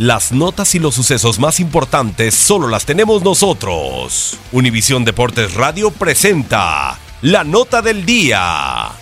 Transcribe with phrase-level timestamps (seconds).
[0.00, 4.38] Las notas y los sucesos más importantes solo las tenemos nosotros.
[4.50, 8.92] Univisión Deportes Radio presenta la nota del día.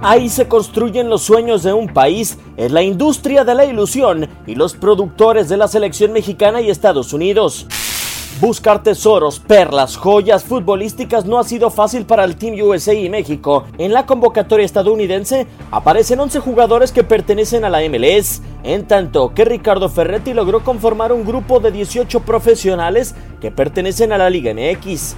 [0.00, 4.54] Ahí se construyen los sueños de un país, es la industria de la ilusión y
[4.54, 7.66] los productores de la selección mexicana y Estados Unidos.
[8.38, 13.64] Buscar tesoros, perlas, joyas futbolísticas no ha sido fácil para el Team USA y México.
[13.76, 19.44] En la convocatoria estadounidense aparecen 11 jugadores que pertenecen a la MLS, en tanto que
[19.44, 25.16] Ricardo Ferretti logró conformar un grupo de 18 profesionales que pertenecen a la Liga MX.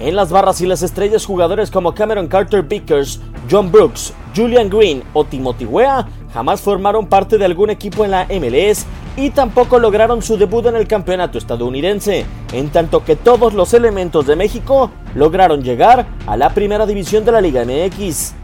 [0.00, 5.02] En las barras y las estrellas jugadores como Cameron Carter Vickers, John Brooks, Julian Green
[5.12, 8.86] o Timothy Weah jamás formaron parte de algún equipo en la MLS
[9.16, 14.26] y tampoco lograron su debut en el campeonato estadounidense, en tanto que todos los elementos
[14.26, 18.34] de México lograron llegar a la primera división de la Liga MX.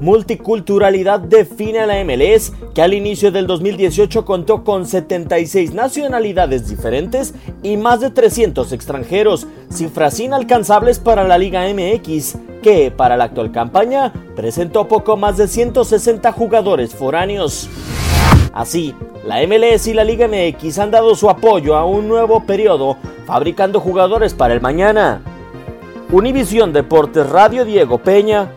[0.00, 7.34] Multiculturalidad define a la MLS, que al inicio del 2018 contó con 76 nacionalidades diferentes
[7.62, 13.52] y más de 300 extranjeros, cifras inalcanzables para la Liga MX, que para la actual
[13.52, 17.68] campaña presentó poco más de 160 jugadores foráneos.
[18.54, 18.94] Así,
[19.26, 22.96] la MLS y la Liga MX han dado su apoyo a un nuevo periodo,
[23.26, 25.20] fabricando jugadores para el mañana.
[26.10, 28.50] Univisión Deportes Radio Diego Peña,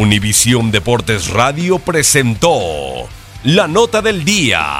[0.00, 2.58] Univisión Deportes Radio presentó
[3.44, 4.79] la nota del día.